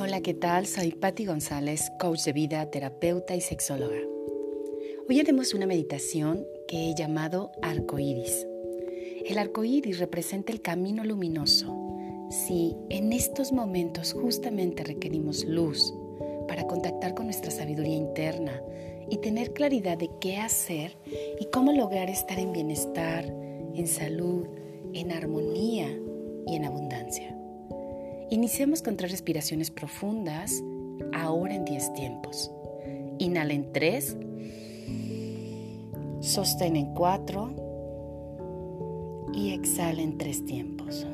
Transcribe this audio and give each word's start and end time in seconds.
Hola, 0.00 0.20
¿qué 0.20 0.32
tal? 0.32 0.66
Soy 0.66 0.92
Patti 0.92 1.26
González, 1.26 1.90
coach 1.98 2.22
de 2.22 2.32
vida, 2.32 2.70
terapeuta 2.70 3.34
y 3.34 3.40
sexóloga. 3.40 3.96
Hoy 5.08 5.18
haremos 5.18 5.54
una 5.54 5.66
meditación 5.66 6.46
que 6.68 6.88
he 6.88 6.94
llamado 6.94 7.50
arco 7.62 7.98
iris. 7.98 8.46
El 9.26 9.38
arco 9.38 9.64
iris 9.64 9.98
representa 9.98 10.52
el 10.52 10.62
camino 10.62 11.02
luminoso. 11.02 11.76
Si 12.30 12.76
en 12.90 13.12
estos 13.12 13.50
momentos 13.50 14.12
justamente 14.12 14.84
requerimos 14.84 15.44
luz 15.44 15.92
para 16.46 16.68
contactar 16.68 17.14
con 17.14 17.26
nuestra 17.26 17.50
sabiduría 17.50 17.96
interna 17.96 18.62
y 19.10 19.16
tener 19.16 19.52
claridad 19.52 19.98
de 19.98 20.10
qué 20.20 20.36
hacer 20.36 20.96
y 21.40 21.46
cómo 21.46 21.72
lograr 21.72 22.08
estar 22.08 22.38
en 22.38 22.52
bienestar, 22.52 23.24
en 23.24 23.88
salud, 23.88 24.46
en 24.94 25.10
armonía 25.10 25.88
y 26.46 26.54
en 26.54 26.66
abundancia. 26.66 27.37
Iniciemos 28.30 28.82
con 28.82 28.98
tres 28.98 29.10
respiraciones 29.10 29.70
profundas, 29.70 30.62
ahora 31.14 31.54
en 31.54 31.64
10 31.64 31.94
tiempos. 31.94 32.50
Inhala 33.18 33.54
en 33.54 33.72
3, 33.72 34.16
sostén 36.20 36.76
en 36.76 36.92
4 36.92 37.54
y 39.32 39.52
exhala 39.52 40.02
en 40.02 40.18
3 40.18 40.44
tiempos. 40.44 41.06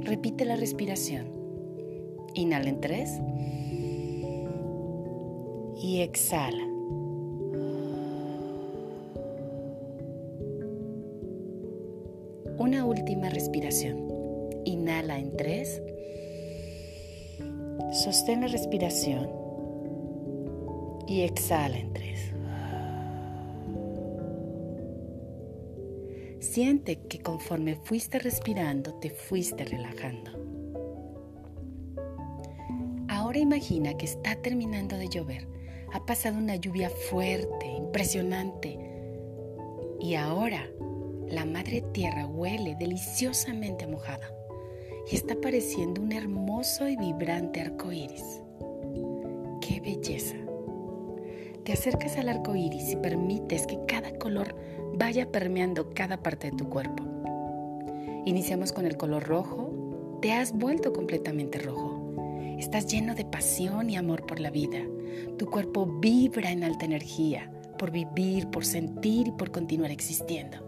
Repite 0.00 0.44
la 0.44 0.56
respiración. 0.56 1.28
Inhala 2.34 2.68
en 2.68 2.80
3 2.82 3.10
y 5.82 6.00
exhala. 6.00 6.66
Una 12.58 12.84
última 12.84 13.30
respiración. 13.30 14.17
Inhala 14.68 15.18
en 15.18 15.34
tres. 15.34 15.80
Sostén 17.90 18.42
la 18.42 18.48
respiración 18.48 19.30
y 21.06 21.22
exhala 21.22 21.78
en 21.78 21.92
tres. 21.94 22.34
Siente 26.40 27.00
que 27.08 27.18
conforme 27.20 27.76
fuiste 27.76 28.18
respirando 28.18 28.92
te 28.96 29.08
fuiste 29.08 29.64
relajando. 29.64 30.32
Ahora 33.08 33.38
imagina 33.38 33.96
que 33.96 34.04
está 34.04 34.36
terminando 34.36 34.98
de 34.98 35.08
llover. 35.08 35.48
Ha 35.94 36.04
pasado 36.04 36.36
una 36.36 36.56
lluvia 36.56 36.90
fuerte, 36.90 37.64
impresionante. 37.64 38.78
Y 39.98 40.14
ahora 40.14 40.68
la 41.26 41.46
madre 41.46 41.80
tierra 41.94 42.26
huele 42.26 42.76
deliciosamente 42.78 43.86
mojada 43.86 44.37
y 45.10 45.16
está 45.16 45.34
apareciendo 45.34 46.02
un 46.02 46.12
hermoso 46.12 46.88
y 46.88 46.96
vibrante 46.96 47.60
arco 47.60 47.92
iris. 47.92 48.42
¡Qué 49.60 49.80
belleza! 49.80 50.36
Te 51.64 51.72
acercas 51.72 52.16
al 52.16 52.28
arco 52.28 52.54
iris 52.54 52.92
y 52.92 52.96
permites 52.96 53.66
que 53.66 53.78
cada 53.86 54.12
color 54.18 54.54
vaya 54.94 55.30
permeando 55.30 55.92
cada 55.94 56.22
parte 56.22 56.50
de 56.50 56.56
tu 56.56 56.68
cuerpo. 56.68 57.04
Iniciamos 58.24 58.72
con 58.72 58.86
el 58.86 58.96
color 58.96 59.24
rojo. 59.24 60.18
Te 60.20 60.32
has 60.32 60.52
vuelto 60.52 60.92
completamente 60.92 61.58
rojo. 61.58 62.14
Estás 62.58 62.86
lleno 62.86 63.14
de 63.14 63.24
pasión 63.24 63.88
y 63.88 63.96
amor 63.96 64.26
por 64.26 64.40
la 64.40 64.50
vida. 64.50 64.80
Tu 65.38 65.46
cuerpo 65.46 65.86
vibra 65.86 66.50
en 66.50 66.64
alta 66.64 66.84
energía 66.84 67.50
por 67.78 67.90
vivir, 67.92 68.48
por 68.48 68.64
sentir 68.64 69.28
y 69.28 69.32
por 69.32 69.50
continuar 69.50 69.90
existiendo. 69.90 70.67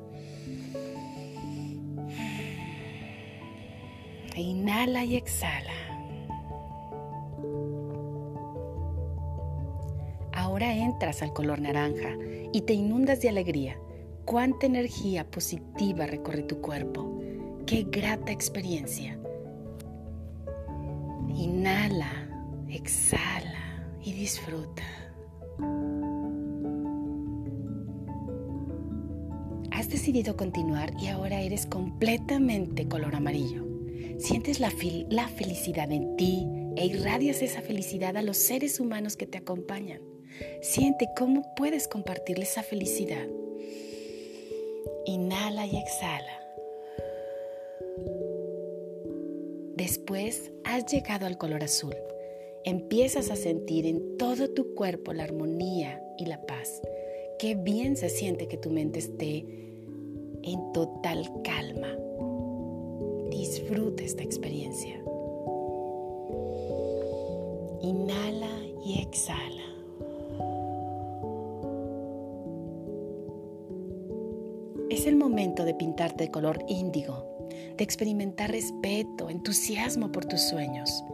Inhala 4.41 5.05
y 5.05 5.17
exhala. 5.17 5.73
Ahora 10.33 10.75
entras 10.75 11.23
al 11.23 11.33
color 11.33 11.61
naranja 11.61 12.17
y 12.53 12.63
te 12.63 12.73
inundas 12.73 13.21
de 13.21 13.29
alegría. 13.29 13.79
Cuánta 14.25 14.67
energía 14.67 15.31
positiva 15.31 16.07
recorre 16.07 16.43
tu 16.43 16.61
cuerpo. 16.61 17.21
Qué 17.67 17.87
grata 17.91 18.33
experiencia. 18.33 19.19
Inhala, 21.35 22.29
exhala 22.69 23.85
y 24.03 24.13
disfruta. 24.13 24.83
Has 29.73 29.89
decidido 29.89 30.37
continuar 30.37 30.93
y 31.01 31.09
ahora 31.09 31.41
eres 31.41 31.67
completamente 31.67 32.87
color 32.89 33.15
amarillo. 33.15 33.70
Sientes 34.21 34.61
la, 34.61 34.71
la 35.09 35.29
felicidad 35.29 35.91
en 35.91 36.17
ti 36.17 36.47
e 36.77 36.87
irradias 36.87 37.41
esa 37.41 37.63
felicidad 37.63 38.17
a 38.19 38.23
los 38.23 38.37
seres 38.37 38.79
humanos 38.79 39.17
que 39.17 39.27
te 39.27 39.39
acompañan. 39.39 40.03
Siente 40.61 41.09
cómo 41.17 41.55
puedes 41.57 41.89
compartirle 41.89 42.45
esa 42.45 42.63
felicidad. 42.63 43.27
Inhala 45.07 45.67
y 45.67 45.77
exhala. 45.77 46.41
Después 49.75 50.53
has 50.65 50.85
llegado 50.93 51.25
al 51.25 51.39
color 51.39 51.65
azul. 51.65 51.97
Empiezas 52.65 53.31
a 53.31 53.37
sentir 53.37 53.87
en 53.87 54.19
todo 54.19 54.51
tu 54.51 54.75
cuerpo 54.75 55.15
la 55.15 55.25
armonía 55.25 56.03
y 56.19 56.27
la 56.27 56.45
paz. 56.45 56.83
Qué 57.39 57.55
bien 57.55 57.97
se 57.97 58.11
siente 58.11 58.49
que 58.49 58.59
tu 58.59 58.69
mente 58.69 58.99
esté 58.99 59.47
en 60.43 60.73
total 60.75 61.27
calma. 61.43 61.97
Disfruta 63.31 64.03
esta 64.03 64.23
experiencia. 64.23 64.97
Inhala 67.81 68.51
y 68.85 69.01
exhala. 69.01 69.63
Es 74.91 75.07
el 75.07 75.17
momento 75.17 75.65
de 75.65 75.75
pintarte 75.75 76.25
de 76.25 76.31
color 76.31 76.65
índigo, 76.69 77.49
de 77.77 77.85
experimentar 77.85 78.51
respeto, 78.51 79.31
entusiasmo 79.31 80.11
por 80.11 80.27
tus 80.27 80.41
sueños. 80.41 81.05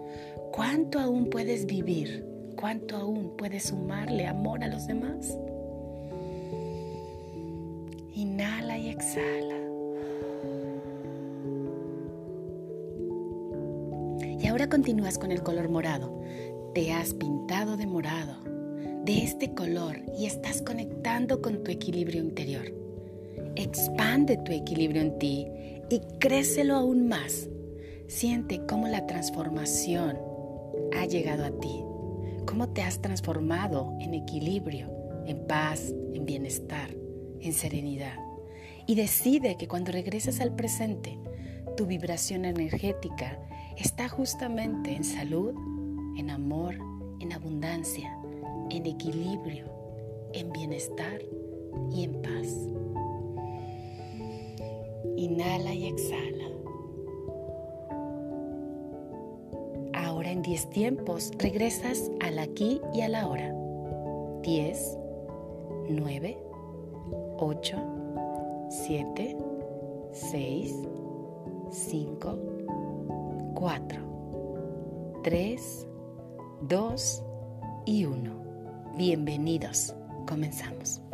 ¿Cuánto 0.53 0.99
aún 0.99 1.29
puedes 1.29 1.67
vivir? 1.67 2.25
¿Cuánto 2.59 2.97
aún 2.97 3.37
puedes 3.37 3.65
sumarle 3.65 4.27
amor 4.27 4.65
a 4.65 4.69
los 4.69 4.87
demás? 4.87 5.39
Inhala 8.15 8.79
y 8.79 8.89
exhala. 8.89 9.56
Y 14.47 14.49
ahora 14.49 14.69
continúas 14.69 15.19
con 15.19 15.33
el 15.33 15.43
color 15.43 15.69
morado. 15.69 16.23
Te 16.73 16.93
has 16.93 17.15
pintado 17.15 17.77
de 17.77 17.85
morado, 17.85 18.45
de 19.05 19.25
este 19.25 19.53
color, 19.55 20.01
y 20.17 20.27
estás 20.27 20.63
conectando 20.63 21.43
con 21.43 21.65
tu 21.65 21.73
equilibrio 21.73 22.23
interior. 22.23 22.73
Expande 23.57 24.37
tu 24.37 24.53
equilibrio 24.53 25.03
en 25.03 25.19
ti 25.19 25.49
y 25.91 25.99
crécelo 26.21 26.77
aún 26.77 27.09
más. 27.09 27.49
Siente 28.07 28.65
cómo 28.67 28.87
la 28.87 29.05
transformación 29.09 30.17
ha 30.97 31.07
llegado 31.07 31.45
a 31.45 31.51
ti, 31.51 31.83
cómo 32.47 32.69
te 32.69 32.83
has 32.83 33.03
transformado 33.03 33.99
en 34.01 34.15
equilibrio, 34.15 34.89
en 35.27 35.45
paz, 35.49 35.93
en 36.15 36.25
bienestar, 36.25 36.91
en 37.41 37.53
serenidad. 37.53 38.15
Y 38.87 38.95
decide 38.95 39.57
que 39.57 39.67
cuando 39.67 39.91
regreses 39.91 40.41
al 40.41 40.55
presente, 40.55 41.19
tu 41.77 41.87
vibración 41.87 42.45
energética 42.45 43.41
está 43.77 44.09
justamente 44.09 44.95
en 44.95 45.05
salud, 45.05 45.55
en 46.17 46.31
amor, 46.31 46.75
en 47.21 47.33
abundancia, 47.33 48.17
en 48.71 48.87
equilibrio, 48.87 49.67
en 50.33 50.53
bienestar 50.53 51.21
y 51.91 52.05
en 52.05 52.23
paz. 52.23 52.49
Inhala 55.17 55.73
y 55.75 55.87
exhala. 55.87 56.45
Ahora 59.95 60.31
en 60.31 60.43
10 60.43 60.71
tiempos 60.71 61.33
regresas 61.39 62.11
al 62.21 62.39
aquí 62.39 62.81
y 62.95 63.01
a 63.01 63.09
la 63.09 63.29
hora. 63.29 63.55
10, 64.43 64.99
9, 65.89 66.39
8, 67.39 67.77
7, 68.69 69.37
6, 70.13 70.75
5, 71.71 72.39
4, 73.57 75.21
3, 75.25 75.89
2 76.69 77.23
y 77.87 78.05
1. 78.05 78.93
Bienvenidos. 78.99 79.95
Comenzamos. 80.29 81.06